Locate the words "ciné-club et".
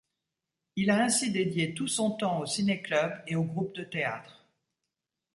2.47-3.35